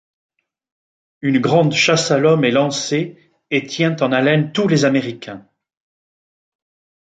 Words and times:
Une 1.21 1.37
grande 1.37 1.73
chasse 1.73 2.09
à 2.09 2.17
l'homme 2.17 2.43
est 2.43 2.49
lancée 2.49 3.31
et 3.51 3.67
tient 3.67 3.95
en 3.97 4.11
haleine 4.11 4.51
tous 4.51 4.67
les 4.67 4.83
Américains. 4.83 5.47